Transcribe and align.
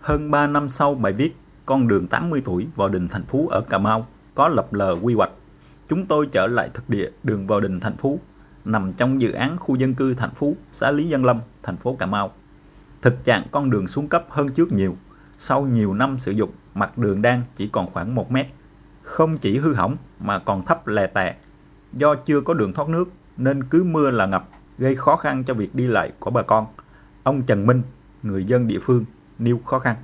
Hơn 0.00 0.30
3 0.30 0.46
năm 0.46 0.68
sau 0.68 0.94
bài 0.94 1.12
viết 1.12 1.36
Con 1.66 1.88
đường 1.88 2.06
80 2.06 2.42
tuổi 2.44 2.66
vào 2.76 2.88
đình 2.88 3.08
Thành 3.08 3.24
Phú 3.28 3.48
ở 3.48 3.60
Cà 3.60 3.78
Mau 3.78 4.06
có 4.34 4.48
lập 4.48 4.72
lờ 4.72 4.96
quy 5.02 5.14
hoạch. 5.14 5.30
Chúng 5.88 6.06
tôi 6.06 6.28
trở 6.32 6.46
lại 6.46 6.70
thực 6.74 6.90
địa 6.90 7.10
đường 7.22 7.46
vào 7.46 7.60
đình 7.60 7.80
Thành 7.80 7.96
Phú 7.96 8.20
nằm 8.64 8.92
trong 8.92 9.20
dự 9.20 9.32
án 9.32 9.56
khu 9.58 9.76
dân 9.76 9.94
cư 9.94 10.14
Thành 10.14 10.30
Phú, 10.34 10.56
xã 10.72 10.90
Lý 10.90 11.08
Dân 11.08 11.24
Lâm, 11.24 11.40
thành 11.62 11.76
phố 11.76 11.94
Cà 11.94 12.06
Mau. 12.06 12.32
Thực 13.02 13.24
trạng 13.24 13.46
con 13.50 13.70
đường 13.70 13.86
xuống 13.86 14.08
cấp 14.08 14.26
hơn 14.28 14.48
trước 14.48 14.72
nhiều. 14.72 14.96
Sau 15.38 15.62
nhiều 15.62 15.94
năm 15.94 16.18
sử 16.18 16.32
dụng, 16.32 16.50
mặt 16.74 16.98
đường 16.98 17.22
đang 17.22 17.42
chỉ 17.54 17.68
còn 17.68 17.90
khoảng 17.92 18.14
1 18.14 18.30
mét. 18.30 18.46
Không 19.02 19.38
chỉ 19.38 19.58
hư 19.58 19.74
hỏng 19.74 19.96
mà 20.20 20.38
còn 20.38 20.64
thấp 20.64 20.86
lè 20.86 21.06
tè. 21.06 21.36
Do 21.92 22.14
chưa 22.14 22.40
có 22.40 22.54
đường 22.54 22.72
thoát 22.72 22.88
nước 22.88 23.10
nên 23.36 23.64
cứ 23.64 23.84
mưa 23.84 24.10
là 24.10 24.26
ngập, 24.26 24.48
gây 24.78 24.96
khó 24.96 25.16
khăn 25.16 25.44
cho 25.44 25.54
việc 25.54 25.74
đi 25.74 25.86
lại 25.86 26.12
của 26.18 26.30
bà 26.30 26.42
con. 26.42 26.66
Ông 27.22 27.42
Trần 27.42 27.66
Minh, 27.66 27.82
người 28.22 28.44
dân 28.44 28.66
địa 28.66 28.78
phương, 28.82 29.04
nêu 29.40 29.60
khó 29.64 29.78
khăn. 29.78 29.96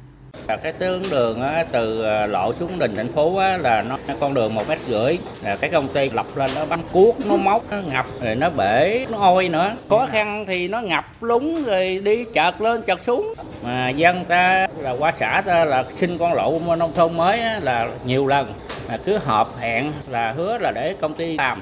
cái 0.63 0.73
tuyến 0.73 1.03
đường 1.11 1.43
á, 1.43 1.65
từ 1.73 2.03
à, 2.03 2.27
lộ 2.27 2.53
xuống 2.53 2.79
đình 2.79 2.97
thành 2.97 3.13
phố 3.13 3.37
á, 3.37 3.57
là 3.57 3.83
nó 3.83 3.99
con 4.21 4.35
đường 4.35 4.55
một 4.55 4.69
mét 4.69 4.79
rưỡi. 4.89 5.19
Cái 5.61 5.71
công 5.71 5.89
ty 5.89 6.11
lập 6.11 6.27
lên 6.35 6.51
nó 6.55 6.67
bắn 6.67 6.81
cuốc 6.93 7.17
nó 7.27 7.37
móc 7.37 7.63
nó 7.71 7.77
ngập 7.93 8.07
rồi 8.23 8.35
nó 8.35 8.51
bể 8.51 9.07
nó 9.11 9.19
ôi 9.19 9.49
nữa. 9.49 9.77
Khó 9.89 10.07
khăn 10.11 10.45
thì 10.49 10.69
nó 10.69 10.81
ngập 10.81 11.05
lúng 11.21 11.65
rồi 11.65 12.01
đi 12.05 12.25
chợt 12.35 12.61
lên 12.61 12.83
chợt 12.83 13.01
xuống. 13.01 13.35
Mà 13.65 13.89
dân 13.89 14.25
ta 14.25 14.67
là 14.79 14.91
qua 14.99 15.13
xã 15.13 15.43
ta 15.47 15.65
là 15.65 15.85
xin 15.95 16.19
con 16.19 16.33
lộ 16.33 16.61
nông 16.79 16.93
thôn 16.95 17.17
mới 17.17 17.41
á, 17.41 17.61
là 17.63 17.91
nhiều 18.05 18.27
lần. 18.27 18.53
Mà 18.89 18.97
cứ 19.05 19.19
họp 19.19 19.59
hẹn 19.59 19.93
là 20.09 20.33
hứa 20.33 20.59
là 20.59 20.71
để 20.71 20.95
công 21.01 21.15
ty 21.15 21.37
làm. 21.37 21.59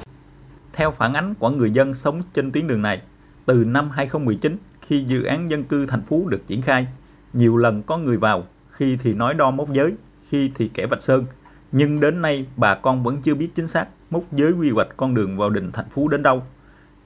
Theo 0.73 0.91
phản 0.91 1.15
ánh 1.15 1.35
của 1.35 1.51
người 1.51 1.71
dân 1.71 1.95
sống 1.95 2.21
trên 2.35 2.53
tuyến 2.53 2.67
đường 2.67 2.83
này, 2.83 3.01
từ 3.47 3.65
năm 3.67 3.91
2019 3.91 4.57
khi 4.81 5.05
dự 5.07 5.25
án 5.25 5.51
dân 5.51 5.65
cư 5.65 5.87
thành 5.87 6.03
phố 6.03 6.23
được 6.27 6.47
triển 6.47 6.63
khai, 6.63 6.87
nhiều 7.35 7.57
lần 7.57 7.83
có 7.83 7.99
người 7.99 8.17
vào, 8.17 8.45
khi 8.71 8.97
thì 9.03 9.15
nói 9.15 9.35
đo 9.35 9.51
mốc 9.51 9.73
giới, 9.73 9.93
khi 10.29 10.51
thì 10.55 10.71
kẻ 10.75 10.87
vạch 10.87 11.03
sơn. 11.03 11.25
Nhưng 11.73 12.01
đến 12.01 12.23
nay 12.23 12.47
bà 12.57 12.75
con 12.75 13.03
vẫn 13.03 13.17
chưa 13.23 13.35
biết 13.35 13.55
chính 13.55 13.67
xác 13.67 13.89
mốc 14.11 14.33
giới 14.33 14.53
quy 14.53 14.71
hoạch 14.71 14.89
con 14.97 15.15
đường 15.15 15.37
vào 15.37 15.51
đình 15.51 15.73
thành 15.73 15.89
phố 15.89 16.09
đến 16.09 16.23
đâu. 16.23 16.43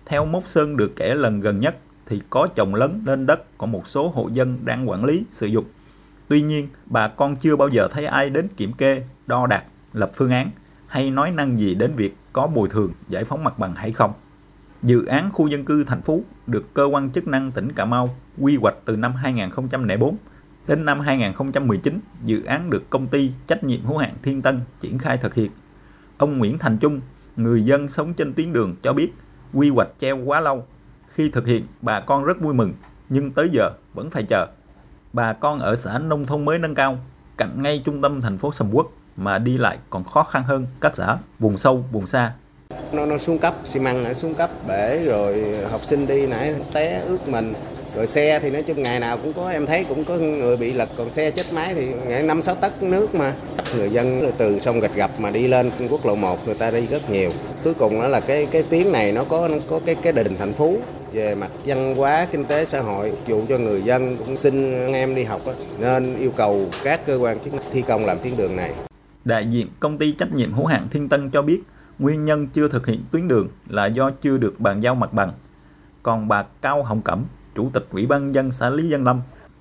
Theo 0.07 0.27
mốc 0.27 0.49
sơn 0.49 0.77
được 0.77 0.97
kẻ 0.97 1.15
lần 1.15 1.41
gần 1.41 1.61
nhất 1.61 1.77
thì 2.07 2.21
có 2.31 2.47
trồng 2.55 2.75
lấn 2.75 3.03
lên 3.07 3.27
đất 3.27 3.59
của 3.59 3.67
một 3.67 3.89
số 3.89 4.09
hộ 4.09 4.29
dân 4.33 4.59
đang 4.65 4.89
quản 4.89 5.05
lý 5.05 5.25
sử 5.31 5.47
dụng. 5.47 5.65
Tuy 6.29 6.43
nhiên, 6.43 6.69
bà 6.87 7.09
con 7.09 7.37
chưa 7.37 7.57
bao 7.57 7.69
giờ 7.69 7.89
thấy 7.93 8.07
ai 8.07 8.31
đến 8.31 8.49
kiểm 8.57 8.73
kê, 8.73 9.03
đo 9.27 9.47
đạc, 9.47 9.65
lập 9.93 10.11
phương 10.15 10.31
án 10.31 10.51
hay 10.87 11.11
nói 11.11 11.31
năng 11.31 11.59
gì 11.59 11.75
đến 11.75 11.93
việc 11.97 12.17
có 12.33 12.47
bồi 12.47 12.69
thường, 12.69 12.93
giải 13.09 13.25
phóng 13.25 13.45
mặt 13.45 13.59
bằng 13.59 13.75
hay 13.75 13.93
không. 13.93 14.13
Dự 14.83 15.05
án 15.05 15.31
khu 15.33 15.49
dân 15.49 15.65
cư 15.65 15.85
thành 15.85 16.03
phố 16.03 16.21
được 16.47 16.75
cơ 16.75 16.85
quan 16.85 17.11
chức 17.11 17.27
năng 17.27 17.53
tỉnh 17.53 17.73
Cà 17.73 17.85
Mau 17.85 18.17
quy 18.39 18.57
hoạch 18.57 18.75
từ 18.85 18.97
năm 18.97 19.15
2004 19.15 20.17
đến 20.67 20.85
năm 20.85 21.01
2019, 21.01 22.01
dự 22.25 22.45
án 22.45 22.71
được 22.71 22.91
công 22.91 23.07
ty 23.07 23.33
trách 23.47 23.65
nhiệm 23.65 23.85
hữu 23.85 23.99
hạn 23.99 24.15
Thiên 24.23 24.43
Tân 24.43 24.61
triển 24.81 24.99
khai 24.99 25.19
thực 25.19 25.35
hiện. 25.35 25.51
Ông 26.19 26.39
Nguyễn 26.39 26.59
Thành 26.59 26.79
Trung, 26.79 27.01
người 27.37 27.65
dân 27.65 27.89
sống 27.89 28.15
trên 28.15 28.35
tuyến 28.35 28.53
đường 28.53 28.77
cho 28.83 28.93
biết 28.93 29.15
quy 29.55 29.71
hoạch 29.71 29.89
treo 30.01 30.17
quá 30.17 30.41
lâu. 30.41 30.67
Khi 31.09 31.31
thực 31.31 31.47
hiện, 31.47 31.67
bà 31.83 32.01
con 32.01 32.25
rất 32.25 32.41
vui 32.41 32.55
mừng, 32.55 32.73
nhưng 33.09 33.31
tới 33.31 33.49
giờ 33.53 33.71
vẫn 33.95 34.11
phải 34.11 34.23
chờ. 34.23 34.47
Bà 35.13 35.33
con 35.33 35.59
ở 35.59 35.77
xã 35.77 35.99
nông 35.99 36.27
thôn 36.27 36.45
mới 36.45 36.59
nâng 36.59 36.75
cao, 36.75 36.99
cạnh 37.37 37.63
ngay 37.63 37.83
trung 37.85 38.03
tâm 38.03 38.21
thành 38.21 38.39
phố 38.39 38.53
Sầm 38.53 38.75
Quốc 38.75 38.93
mà 39.17 39.39
đi 39.39 39.59
lại 39.59 39.79
còn 39.91 40.05
khó 40.05 40.23
khăn 40.23 40.45
hơn 40.45 40.67
các 40.81 40.97
xã 40.97 41.17
vùng 41.39 41.59
sâu, 41.59 41.85
vùng 41.93 42.07
xa 42.07 42.33
nó 42.95 43.07
nó 43.07 43.19
xuống 43.19 43.39
cấp, 43.39 43.55
xi 43.65 43.81
măng 43.81 44.05
nó 44.05 44.13
xuống 44.13 44.35
cấp 44.35 44.51
bể 44.69 45.05
rồi 45.05 45.45
học 45.71 45.85
sinh 45.85 46.07
đi 46.07 46.27
nãy 46.27 46.55
té 46.73 47.01
ướt 47.07 47.29
mình. 47.29 47.53
Rồi 47.97 48.07
xe 48.07 48.41
thì 48.43 48.51
nói 48.51 48.63
chung 48.63 48.83
ngày 48.83 49.01
nào 49.01 49.19
cũng 49.23 49.33
có, 49.33 49.51
em 49.51 49.67
thấy 49.67 49.85
cũng 49.89 50.05
có 50.05 50.15
người 50.15 50.57
bị 50.57 50.73
lật, 50.73 50.89
còn 50.97 51.11
xe 51.11 51.31
chết 51.31 51.53
máy 51.53 51.75
thì 51.75 51.87
ngày 52.09 52.23
năm, 52.23 52.43
sáu 52.43 52.55
tấc 52.55 52.83
nước 52.83 53.15
mà. 53.15 53.35
Người 53.77 53.91
dân 53.91 54.31
từ 54.39 54.59
sông 54.61 54.81
gạch 54.81 54.95
gập 54.95 55.21
mà 55.21 55.31
đi 55.31 55.49
lên 55.49 55.71
quốc 55.91 56.07
lộ 56.07 56.15
1 56.15 56.47
người 56.47 56.55
ta 56.55 56.71
đi 56.71 56.87
rất 56.87 57.11
nhiều. 57.11 57.31
Cuối 57.65 57.75
cùng 57.75 58.01
đó 58.01 58.09
là 58.09 58.21
cái 58.21 58.47
cái 58.47 58.63
tuyến 58.63 58.93
này 58.93 59.13
nó 59.13 59.25
có 59.25 59.49
nó 59.49 59.57
có 59.71 59.81
cái 59.87 59.95
cái 59.95 60.13
đình 60.13 60.37
thành 60.39 60.53
phố 60.53 60.75
về 61.13 61.35
mặt 61.35 61.51
văn 61.67 61.95
hóa, 61.97 62.27
kinh 62.33 62.45
tế, 62.45 62.65
xã 62.65 62.81
hội. 62.81 63.11
Phục 63.11 63.29
vụ 63.29 63.43
cho 63.49 63.59
người 63.59 63.83
dân 63.83 64.17
cũng 64.17 64.37
xin 64.37 64.79
anh 64.87 64.93
em 64.93 65.15
đi 65.15 65.25
học 65.25 65.41
đó. 65.47 65.53
nên 65.81 66.19
yêu 66.19 66.31
cầu 66.37 66.67
các 66.85 67.07
cơ 67.07 67.17
quan 67.17 67.41
chức 67.41 67.55
năng 67.55 67.65
thi 67.73 67.83
công 67.83 68.07
làm 68.07 68.19
tuyến 68.19 68.37
đường 68.37 68.57
này. 68.57 68.73
Đại 69.25 69.47
diện 69.47 69.67
công 69.81 69.99
ty 69.99 70.13
trách 70.13 70.33
nhiệm 70.35 70.53
hữu 70.53 70.67
hạn 70.67 70.89
Thiên 70.91 71.09
Tân 71.09 71.31
cho 71.31 71.43
biết 71.43 71.61
nguyên 71.99 72.25
nhân 72.25 72.47
chưa 72.55 72.69
thực 72.69 72.87
hiện 72.87 73.01
tuyến 73.11 73.29
đường 73.29 73.49
là 73.69 73.87
do 73.87 74.11
chưa 74.11 74.39
được 74.39 74.61
bàn 74.61 74.83
giao 74.83 74.95
mặt 74.95 75.13
bằng. 75.13 75.33
Còn 76.03 76.29
bà 76.29 76.45
Cao 76.63 76.83
Hồng 76.83 77.03
Cẩm, 77.03 77.25
Chủ 77.55 77.71
tịch 77.73 77.87
Ủy 77.93 78.07
ban 78.07 78.35
dân 78.35 78.53
xã 78.53 78.71
Lý 78.71 78.89
Dân 78.89 79.05
Lâm, 79.05 79.21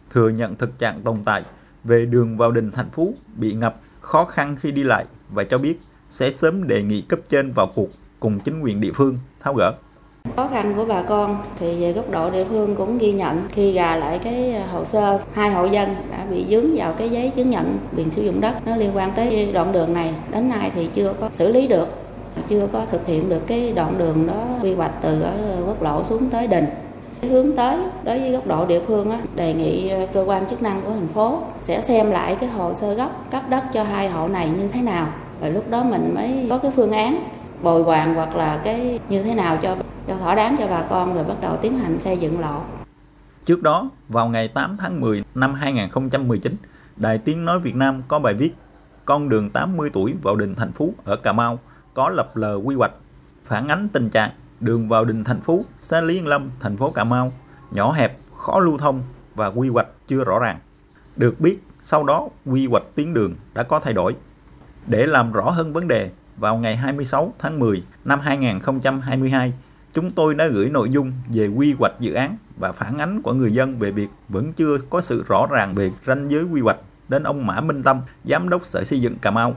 thừa 0.09 0.29
nhận 0.29 0.55
thực 0.55 0.79
trạng 0.79 1.01
tồn 1.01 1.23
tại 1.25 1.43
về 1.83 2.05
đường 2.05 2.37
vào 2.37 2.51
đình 2.51 2.71
thành 2.71 2.89
phố 2.89 3.07
bị 3.35 3.53
ngập, 3.53 3.81
khó 4.01 4.25
khăn 4.25 4.55
khi 4.59 4.71
đi 4.71 4.83
lại 4.83 5.05
và 5.29 5.43
cho 5.43 5.57
biết 5.57 5.79
sẽ 6.09 6.31
sớm 6.31 6.67
đề 6.67 6.83
nghị 6.83 7.01
cấp 7.01 7.19
trên 7.29 7.51
vào 7.51 7.71
cuộc 7.75 7.89
cùng 8.19 8.39
chính 8.39 8.61
quyền 8.61 8.81
địa 8.81 8.91
phương 8.95 9.17
tháo 9.39 9.53
gỡ. 9.53 9.73
Khó 10.35 10.47
khăn 10.47 10.73
của 10.75 10.85
bà 10.85 11.03
con 11.03 11.37
thì 11.59 11.81
về 11.81 11.93
góc 11.93 12.11
độ 12.11 12.29
địa 12.31 12.45
phương 12.45 12.75
cũng 12.75 12.97
ghi 12.97 13.13
nhận 13.13 13.47
khi 13.51 13.71
gà 13.71 13.95
lại 13.95 14.19
cái 14.23 14.61
hồ 14.61 14.85
sơ 14.85 15.19
hai 15.33 15.51
hộ 15.51 15.65
dân 15.65 15.95
đã 16.11 16.25
bị 16.31 16.45
dướng 16.49 16.75
vào 16.75 16.93
cái 16.93 17.09
giấy 17.09 17.31
chứng 17.35 17.49
nhận 17.49 17.77
quyền 17.97 18.11
sử 18.11 18.21
dụng 18.21 18.41
đất 18.41 18.55
nó 18.65 18.75
liên 18.75 18.95
quan 18.95 19.11
tới 19.15 19.51
đoạn 19.53 19.71
đường 19.71 19.93
này 19.93 20.15
đến 20.31 20.49
nay 20.49 20.71
thì 20.75 20.89
chưa 20.93 21.13
có 21.19 21.29
xử 21.33 21.51
lý 21.51 21.67
được 21.67 21.87
chưa 22.47 22.67
có 22.73 22.85
thực 22.91 23.07
hiện 23.07 23.29
được 23.29 23.47
cái 23.47 23.73
đoạn 23.73 23.97
đường 23.97 24.27
đó 24.27 24.43
quy 24.61 24.73
hoạch 24.73 24.91
từ 25.01 25.21
ở 25.21 25.63
quốc 25.65 25.83
lộ 25.83 26.03
xuống 26.03 26.29
tới 26.29 26.47
đình 26.47 26.65
hướng 27.21 27.55
tới 27.55 27.77
đối 28.03 28.19
với 28.19 28.31
góc 28.31 28.47
độ 28.47 28.65
địa 28.65 28.81
phương 28.87 29.11
á, 29.11 29.19
đề 29.35 29.53
nghị 29.53 29.89
ờ, 29.89 30.07
cơ 30.13 30.23
quan 30.27 30.45
chức 30.45 30.61
năng 30.61 30.81
của 30.81 30.89
thành 30.89 31.07
phố 31.07 31.43
sẽ 31.63 31.81
xem 31.81 32.11
lại 32.11 32.37
cái 32.39 32.49
hồ 32.49 32.73
sơ 32.73 32.93
gốc 32.93 33.25
cấp 33.31 33.43
đất 33.49 33.63
cho 33.73 33.83
hai 33.83 34.09
hộ 34.09 34.27
này 34.27 34.49
như 34.57 34.67
thế 34.67 34.81
nào 34.81 35.07
rồi 35.41 35.51
lúc 35.51 35.69
đó 35.69 35.83
mình 35.83 36.15
mới 36.15 36.47
có 36.49 36.57
cái 36.57 36.71
phương 36.75 36.91
án 36.91 37.29
bồi 37.63 37.83
hoàn 37.83 38.13
hoặc 38.13 38.35
là 38.35 38.61
cái 38.63 38.99
như 39.09 39.23
thế 39.23 39.35
nào 39.35 39.57
cho 39.61 39.75
cho 40.07 40.15
thỏa 40.15 40.35
đáng 40.35 40.55
cho 40.59 40.67
bà 40.67 40.81
con 40.89 41.15
rồi 41.15 41.23
bắt 41.23 41.35
đầu 41.41 41.57
tiến 41.61 41.77
hành 41.77 41.99
xây 41.99 42.17
dựng 42.17 42.39
lộ. 42.39 42.61
Trước 43.45 43.63
đó, 43.63 43.89
vào 44.09 44.29
ngày 44.29 44.47
8 44.47 44.77
tháng 44.77 45.01
10 45.01 45.23
năm 45.35 45.53
2019, 45.53 46.55
Đài 46.95 47.17
Tiếng 47.17 47.45
Nói 47.45 47.59
Việt 47.59 47.75
Nam 47.75 48.01
có 48.07 48.19
bài 48.19 48.33
viết 48.33 48.55
Con 49.05 49.29
đường 49.29 49.49
80 49.49 49.89
tuổi 49.93 50.13
vào 50.23 50.35
đình 50.35 50.55
thành 50.55 50.71
phố 50.71 50.89
ở 51.05 51.15
Cà 51.15 51.33
Mau 51.33 51.59
có 51.97 52.09
lập 52.09 52.37
lờ 52.37 52.55
quy 52.55 52.75
hoạch, 52.75 52.91
phản 53.43 53.67
ánh 53.67 53.87
tình 53.93 54.09
trạng 54.09 54.31
đường 54.59 54.89
vào 54.89 55.05
đình 55.05 55.23
thành 55.23 55.41
phố, 55.41 55.65
xã 55.79 56.01
Lý 56.01 56.13
Yên 56.13 56.27
Lâm, 56.27 56.49
thành 56.59 56.77
phố 56.77 56.91
Cà 56.91 57.03
Mau, 57.03 57.31
nhỏ 57.71 57.91
hẹp, 57.91 58.17
khó 58.35 58.59
lưu 58.59 58.77
thông 58.77 59.03
và 59.35 59.47
quy 59.47 59.69
hoạch 59.69 59.87
chưa 60.07 60.23
rõ 60.23 60.39
ràng. 60.39 60.59
Được 61.15 61.39
biết, 61.39 61.63
sau 61.81 62.03
đó 62.03 62.29
quy 62.45 62.67
hoạch 62.67 62.83
tuyến 62.95 63.13
đường 63.13 63.35
đã 63.53 63.63
có 63.63 63.79
thay 63.79 63.93
đổi. 63.93 64.15
Để 64.87 65.05
làm 65.05 65.31
rõ 65.31 65.49
hơn 65.49 65.73
vấn 65.73 65.87
đề, 65.87 66.11
vào 66.37 66.57
ngày 66.57 66.75
26 66.75 67.33
tháng 67.39 67.59
10 67.59 67.83
năm 68.05 68.19
2022, 68.19 69.53
chúng 69.93 70.11
tôi 70.11 70.33
đã 70.33 70.47
gửi 70.47 70.69
nội 70.69 70.89
dung 70.89 71.11
về 71.33 71.47
quy 71.47 71.73
hoạch 71.79 71.99
dự 71.99 72.13
án 72.13 72.37
và 72.57 72.71
phản 72.71 72.97
ánh 72.97 73.21
của 73.21 73.33
người 73.33 73.53
dân 73.53 73.77
về 73.77 73.91
việc 73.91 74.09
vẫn 74.29 74.53
chưa 74.53 74.77
có 74.89 75.01
sự 75.01 75.23
rõ 75.27 75.47
ràng 75.49 75.75
về 75.75 75.91
ranh 76.05 76.31
giới 76.31 76.43
quy 76.43 76.61
hoạch 76.61 76.77
đến 77.09 77.23
ông 77.23 77.47
Mã 77.47 77.61
Minh 77.61 77.83
Tâm, 77.83 78.01
Giám 78.23 78.49
đốc 78.49 78.65
Sở 78.65 78.83
Xây 78.83 79.01
dựng 79.01 79.17
Cà 79.17 79.31
Mau. 79.31 79.55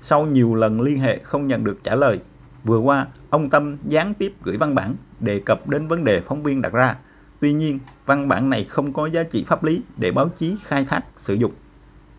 Sau 0.00 0.26
nhiều 0.26 0.54
lần 0.54 0.80
liên 0.80 0.98
hệ 0.98 1.18
không 1.18 1.46
nhận 1.46 1.64
được 1.64 1.84
trả 1.84 1.94
lời, 1.94 2.20
vừa 2.64 2.78
qua 2.78 3.06
ông 3.30 3.50
Tâm 3.50 3.76
gián 3.84 4.14
tiếp 4.14 4.34
gửi 4.42 4.56
văn 4.56 4.74
bản 4.74 4.94
đề 5.20 5.40
cập 5.40 5.68
đến 5.68 5.88
vấn 5.88 6.04
đề 6.04 6.20
phóng 6.20 6.42
viên 6.42 6.62
đặt 6.62 6.72
ra. 6.72 6.96
Tuy 7.40 7.52
nhiên, 7.52 7.78
văn 8.06 8.28
bản 8.28 8.50
này 8.50 8.64
không 8.64 8.92
có 8.92 9.06
giá 9.06 9.22
trị 9.22 9.44
pháp 9.44 9.64
lý 9.64 9.82
để 9.96 10.10
báo 10.10 10.28
chí 10.28 10.56
khai 10.62 10.84
thác 10.84 11.04
sử 11.16 11.34
dụng. 11.34 11.52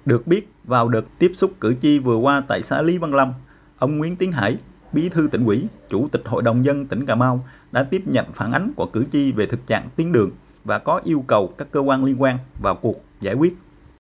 Được 0.06 0.28
biết, 0.28 0.54
vào 0.64 0.90
đợt 0.90 1.06
tiếp 1.20 1.32
xúc 1.36 1.52
cử 1.60 1.76
tri 1.82 2.00
vừa 2.00 2.16
qua 2.16 2.44
tại 2.48 2.62
xã 2.62 2.82
Lý 2.82 2.98
Văn 2.98 3.14
Lâm, 3.14 3.34
ông 3.78 3.98
Nguyễn 3.98 4.16
Tiến 4.16 4.32
Hải, 4.32 4.58
Bí 4.94 5.10
thư 5.10 5.28
tỉnh 5.32 5.46
ủy, 5.46 5.68
Chủ 5.90 6.08
tịch 6.12 6.22
Hội 6.26 6.44
đồng 6.44 6.66
dân 6.66 6.86
tỉnh 6.86 7.06
Cà 7.06 7.16
Mau 7.16 7.46
đã 7.72 7.84
tiếp 7.84 8.02
nhận 8.06 8.26
phản 8.34 8.52
ánh 8.52 8.72
của 8.76 8.86
cử 8.86 9.06
tri 9.12 9.32
về 9.32 9.46
thực 9.46 9.68
trạng 9.68 9.88
tuyến 9.96 10.12
đường 10.12 10.32
và 10.64 10.80
có 10.80 11.02
yêu 11.04 11.24
cầu 11.28 11.54
các 11.58 11.68
cơ 11.72 11.80
quan 11.80 12.06
liên 12.06 12.22
quan 12.22 12.38
vào 12.60 12.76
cuộc 12.76 13.04
giải 13.22 13.36
quyết 13.36 13.58